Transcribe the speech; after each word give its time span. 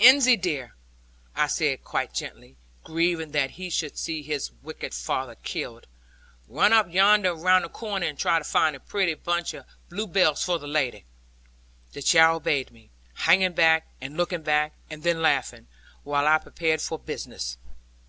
'Ensie, 0.00 0.36
dear,' 0.36 0.74
I 1.36 1.46
said 1.46 1.84
quite 1.84 2.12
gently, 2.12 2.56
grieving 2.82 3.30
that 3.30 3.50
he 3.52 3.70
should 3.70 3.96
see 3.96 4.20
his 4.20 4.50
wicked 4.60 4.92
father 4.92 5.36
killed, 5.44 5.86
'run 6.48 6.72
up 6.72 6.92
yonder 6.92 7.32
round 7.36 7.64
the 7.64 7.68
corner 7.68 8.04
and 8.08 8.18
try 8.18 8.36
to 8.40 8.44
find 8.44 8.74
a 8.74 8.80
pretty 8.80 9.14
bunch 9.14 9.54
of 9.54 9.64
bluebells 9.88 10.42
for 10.42 10.58
the 10.58 10.66
lady.' 10.66 11.04
The 11.92 12.02
child 12.02 12.38
obeyed 12.42 12.72
me, 12.72 12.90
hanging 13.14 13.52
back, 13.52 13.86
and 14.00 14.16
looking 14.16 14.42
back, 14.42 14.72
and 14.90 15.04
then 15.04 15.22
laughing, 15.22 15.68
while 16.02 16.26
I 16.26 16.38
prepared 16.38 16.82
for 16.82 16.98
business. 16.98 17.56